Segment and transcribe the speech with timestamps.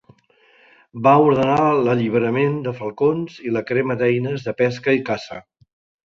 [1.07, 5.39] Va ordenar l'alliberament de falcons i la crema d'eines de pesca i caça.